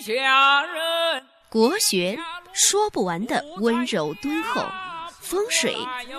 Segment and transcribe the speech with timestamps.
[0.00, 1.22] 下人。
[1.48, 2.18] 国学
[2.52, 4.62] 说不完的温柔敦厚，
[5.20, 5.76] 风水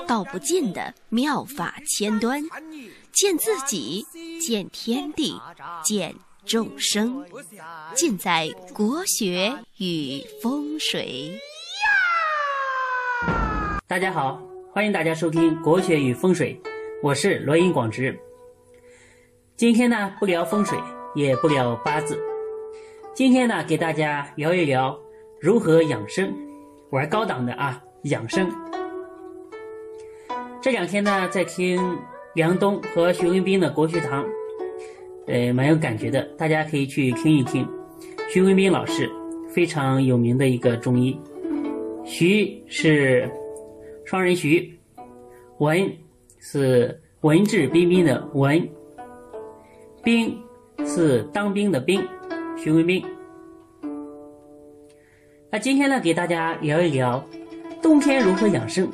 [0.07, 2.41] 道不尽的妙法千端，
[3.11, 4.05] 见自己，
[4.39, 5.39] 见天地，
[5.83, 6.15] 见
[6.45, 7.25] 众生，
[7.93, 11.37] 尽在国学与风水。
[13.87, 16.59] 大家好，欢迎大家收听《国学与风水》，
[17.03, 18.17] 我是罗英广直。
[19.57, 20.77] 今天呢，不聊风水，
[21.13, 22.17] 也不聊八字，
[23.15, 24.99] 今天呢，给大家聊一聊
[25.39, 26.35] 如何养生，
[26.89, 28.45] 玩高档的啊，养生。
[30.61, 31.79] 这两天呢，在听
[32.33, 34.25] 梁冬和徐文斌的国学堂，
[35.27, 37.65] 呃，蛮有感觉的，大家可以去听一听。
[38.29, 39.09] 徐文斌老师
[39.49, 41.17] 非常有名的一个中医，
[42.03, 43.31] 徐是。
[44.03, 44.77] 双人徐，
[45.57, 45.89] 文
[46.37, 48.69] 是文质彬彬的文，
[50.03, 50.37] 兵
[50.85, 52.07] 是当兵的兵，
[52.65, 52.99] 徐文斌。
[55.51, 57.23] 那今天呢，给大家聊一聊
[57.79, 58.91] 冬天如何养生。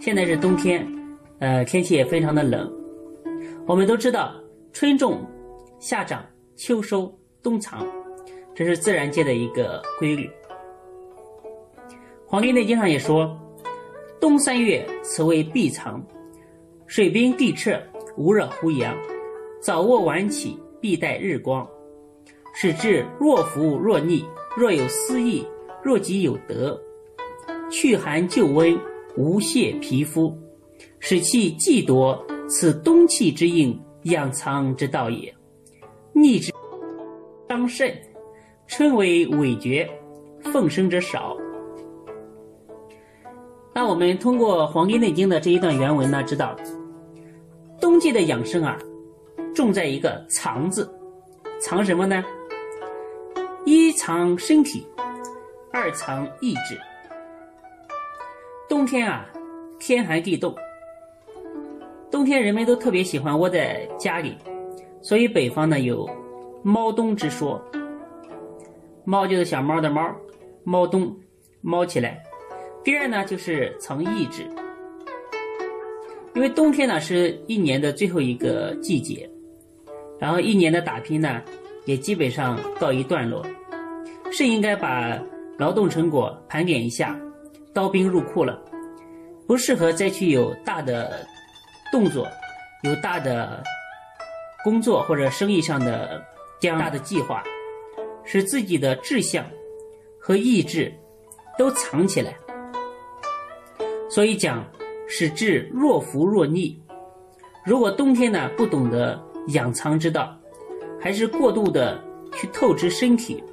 [0.00, 0.90] 现在是冬天，
[1.40, 2.72] 呃，天气也非常的冷。
[3.66, 4.32] 我们都知道，
[4.72, 5.20] 春种、
[5.78, 6.24] 夏长、
[6.56, 7.86] 秋收、冬藏，
[8.54, 10.26] 这是自然界的一个规律。
[12.24, 13.38] 《黄帝内经》上也说。
[14.18, 16.02] 冬三月，此谓闭藏，
[16.86, 17.78] 水冰地彻，
[18.16, 18.96] 无热乎阳。
[19.60, 21.68] 早卧晚起，必待日光，
[22.52, 24.24] 使之若浮若逆，
[24.56, 25.46] 若有思意，
[25.82, 26.80] 若即有德，
[27.70, 28.78] 去寒救温，
[29.16, 30.36] 无泄皮肤，
[30.98, 32.22] 使其既夺。
[32.52, 35.32] 此冬气之应，养藏之道也。
[36.12, 36.52] 逆之
[37.48, 37.96] 伤肾，
[38.66, 39.88] 春为痿厥，
[40.52, 41.36] 奉生者少。
[43.72, 46.56] 那我们通过《黄帝内经》的这一段原文呢，知道
[47.80, 48.76] 冬季的养生啊，
[49.54, 50.92] 重在一个“藏”字，
[51.60, 52.24] 藏什么呢？
[53.90, 54.86] 一藏身体，
[55.72, 56.78] 二藏意志。
[58.68, 59.28] 冬天啊，
[59.80, 60.54] 天寒地冻，
[62.08, 64.38] 冬天人们都特别喜欢窝在家里，
[65.02, 66.08] 所以北方呢有
[66.62, 67.60] “猫冬”之说。
[69.04, 70.08] 猫就是小猫的猫，
[70.62, 71.12] 猫冬，
[71.60, 72.22] 猫起来。
[72.84, 74.48] 第二呢，就是藏意志，
[76.36, 79.28] 因为冬天呢是一年的最后一个季节，
[80.16, 81.42] 然后一年的打拼呢
[81.86, 83.44] 也基本上告一段落，
[84.40, 85.22] 是应该把
[85.58, 87.14] 劳动成果盘点一下，
[87.74, 88.58] 刀兵入库了，
[89.46, 91.26] 不适合再去有大的
[91.92, 92.26] 动作，
[92.82, 93.62] 有大的
[94.64, 96.24] 工作或者生意上的
[96.58, 97.44] 这样大的计划，
[98.24, 99.44] 使自己的志向
[100.18, 100.90] 和意志
[101.58, 102.34] 都藏起来。
[104.08, 104.64] 所以讲，
[105.06, 106.82] 使志若浮若逆。
[107.62, 110.34] 如果冬天呢不懂得养藏之道，
[110.98, 112.02] 还是过度的
[112.32, 113.44] 去透支身体，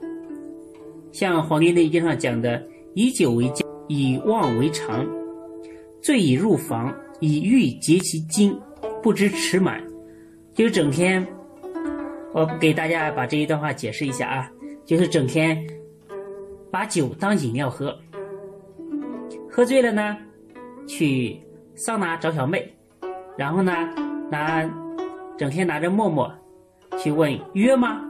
[1.12, 2.64] 像《黄帝内经》上讲的
[2.94, 5.06] “以酒为家，以妄为常，
[6.02, 8.60] 醉以入房，以欲竭其精，
[9.02, 9.84] 不知持满”，
[10.54, 11.26] 就是整天，
[12.34, 14.52] 我给大家把这一段话解释一下啊，
[14.86, 15.58] 就是整天
[16.72, 17.98] 把酒当饮料喝，
[19.50, 20.18] 喝醉了呢。
[20.90, 21.38] 去
[21.76, 22.66] 桑拿找小妹，
[23.38, 23.74] 然后呢，
[24.32, 24.64] 拿
[25.38, 26.32] 整天拿着陌陌
[26.98, 28.07] 去问约吗？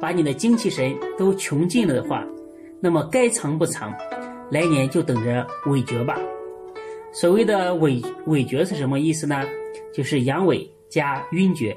[0.00, 2.24] 把你的精气神都穷尽了的话，
[2.80, 3.92] 那么该藏不藏，
[4.50, 6.16] 来年就等着尾绝吧。
[7.12, 9.44] 所谓的尾尾绝是什么意思呢？
[9.92, 11.76] 就是阳痿加晕厥。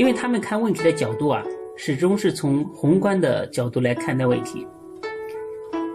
[0.00, 1.44] 因为他们看问题的角度啊，
[1.76, 4.66] 始终是从宏观的角度来看待问题，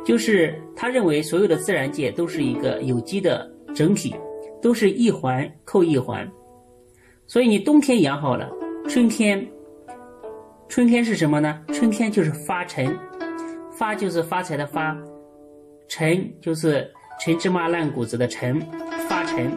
[0.06, 4.16] 就是他认为所有的自然界都是一个有机的整体，
[4.62, 6.31] 都是一环扣一环，
[7.25, 8.48] 所以你冬天养好了，
[8.88, 9.44] 春天，
[10.69, 11.60] 春天是什么呢？
[11.74, 12.96] 春天就是发陈，
[13.72, 14.96] 发就是发财的发，
[15.88, 16.88] 陈就是
[17.19, 18.62] 陈芝麻烂谷子的陈，
[19.10, 19.52] 发陈。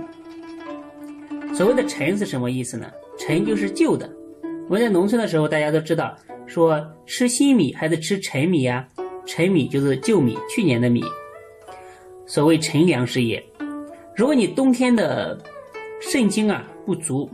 [1.53, 2.91] 所谓的陈是什么意思呢？
[3.19, 4.11] 陈就是旧的。
[4.69, 6.15] 我在农村的时候，大家都知道，
[6.47, 8.87] 说吃新米还是吃陈米呀？
[9.25, 11.03] 陈米就是旧米，去年的米。
[12.27, 13.43] 所谓陈粮食也。
[14.15, 15.39] 如果你冬天的
[16.01, 17.31] 肾精啊不足，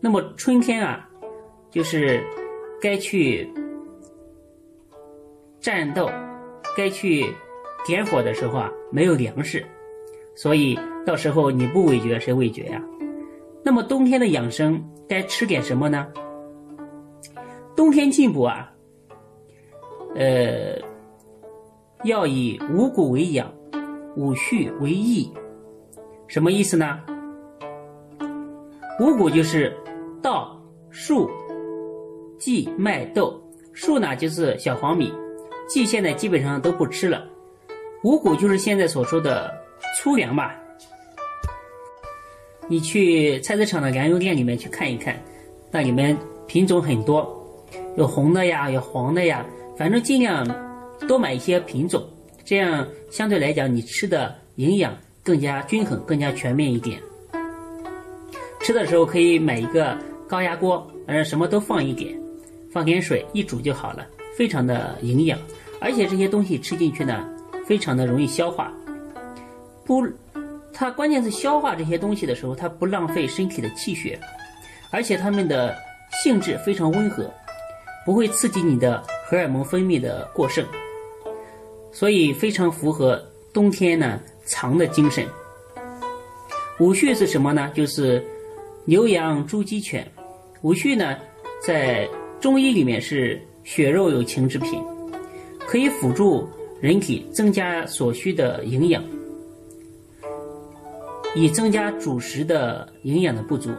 [0.00, 1.08] 那么春天啊，
[1.68, 2.22] 就是
[2.80, 3.48] 该去
[5.60, 6.08] 战斗，
[6.76, 7.26] 该去
[7.84, 9.66] 点火的时候啊，没有粮食，
[10.36, 12.80] 所以到时候你不味觉谁味觉呀？
[13.64, 16.06] 那么冬天的养生该吃点什么呢？
[17.78, 18.68] 冬天进补啊，
[20.16, 20.76] 呃，
[22.02, 23.54] 要以五谷为养，
[24.16, 25.32] 五畜为益。
[26.26, 26.98] 什么意思呢？
[28.98, 29.72] 五谷就是
[30.20, 30.60] 稻、
[30.90, 31.30] 粟、
[32.36, 33.40] 稷、麦、豆。
[33.72, 35.12] 粟呢就是小黄米，
[35.68, 37.24] 稷现在基本上都不吃了。
[38.02, 39.56] 五谷就是现在所说的
[39.96, 40.52] 粗粮吧。
[42.66, 45.16] 你去菜市场的粮油店里面去看一看，
[45.70, 47.37] 那里面品种很多，
[47.98, 49.44] 有红的呀，有黄的呀，
[49.76, 50.46] 反正尽量
[51.08, 52.00] 多买一些品种，
[52.44, 57.02] 这样相对来讲你吃的营养更加均衡，更加全面一点。
[58.60, 59.98] 吃的时候可以买一个
[60.28, 62.16] 高压锅，反正什么都放一点，
[62.70, 64.06] 放点水一煮就好了，
[64.36, 65.36] 非常的营养，
[65.80, 67.28] 而且这些东西吃进去呢，
[67.66, 68.72] 非常的容易消化，
[69.84, 70.06] 不。
[70.72, 74.16] 它关键是消化这些东西的时候，它不浪费身体的气血，
[74.92, 75.76] 而且它们的
[76.22, 77.28] 性质非常温和，
[78.08, 80.64] 不会刺激你的荷尔蒙分泌的过剩，
[81.92, 83.22] 所以非常符合
[83.52, 85.26] 冬天呢藏的精神。
[86.80, 87.70] 五畜是什么呢？
[87.74, 88.26] 就是
[88.86, 90.10] 牛羊猪鸡犬。
[90.62, 91.18] 五畜呢，
[91.62, 92.08] 在
[92.40, 94.82] 中医里面是血肉有情之品，
[95.66, 96.48] 可以辅助
[96.80, 99.04] 人体增加所需的营养。
[101.34, 103.70] 以增加主食的营养的不足，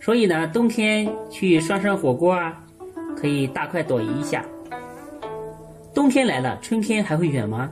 [0.00, 2.64] 所以呢，冬天去涮涮火锅啊，
[3.16, 4.44] 可以大快朵颐一下。
[5.94, 7.70] 冬天来了，春天还会远吗？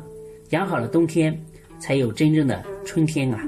[0.51, 1.39] 养好了冬天，
[1.79, 3.41] 才有真正的春天啊！